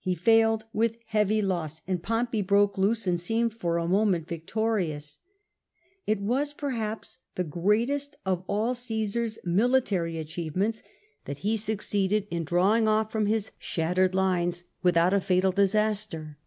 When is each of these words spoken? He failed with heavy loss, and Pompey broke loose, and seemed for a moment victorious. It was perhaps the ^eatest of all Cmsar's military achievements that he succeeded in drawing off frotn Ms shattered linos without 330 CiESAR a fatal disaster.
He 0.00 0.16
failed 0.16 0.64
with 0.72 0.96
heavy 1.06 1.40
loss, 1.40 1.82
and 1.86 2.02
Pompey 2.02 2.42
broke 2.42 2.76
loose, 2.76 3.06
and 3.06 3.20
seemed 3.20 3.54
for 3.54 3.78
a 3.78 3.86
moment 3.86 4.26
victorious. 4.26 5.20
It 6.04 6.20
was 6.20 6.52
perhaps 6.52 7.20
the 7.36 7.44
^eatest 7.44 8.14
of 8.26 8.42
all 8.48 8.74
Cmsar's 8.74 9.38
military 9.44 10.18
achievements 10.18 10.82
that 11.26 11.38
he 11.46 11.56
succeeded 11.56 12.26
in 12.28 12.42
drawing 12.42 12.88
off 12.88 13.12
frotn 13.12 13.26
Ms 13.30 13.52
shattered 13.60 14.14
linos 14.14 14.64
without 14.82 15.10
330 15.10 15.14
CiESAR 15.14 15.16
a 15.16 15.28
fatal 15.28 15.52
disaster. 15.52 16.38